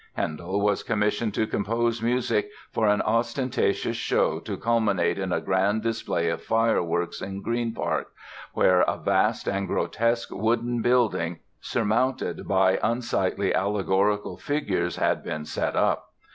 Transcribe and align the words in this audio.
Handel 0.17 0.59
was 0.61 0.81
commissioned 0.81 1.35
to 1.35 1.45
compose 1.45 2.01
music 2.01 2.49
for 2.71 2.87
an 2.87 3.03
ostentatious 3.05 3.95
show 3.97 4.39
to 4.39 4.57
culminate 4.57 5.19
in 5.19 5.31
a 5.31 5.39
grand 5.39 5.83
display 5.83 6.27
of 6.27 6.41
fireworks 6.41 7.21
in 7.21 7.43
Green 7.43 7.71
Park, 7.71 8.07
where 8.53 8.81
a 8.81 8.97
vast 8.97 9.47
and 9.47 9.67
grotesque 9.67 10.29
wooden 10.31 10.81
building, 10.81 11.37
surmounted 11.59 12.47
by 12.47 12.79
unsightly 12.81 13.53
allegorical 13.53 14.37
figures, 14.37 14.95
had 14.95 15.23
been 15.23 15.45
set 15.45 15.75
up. 15.75 16.11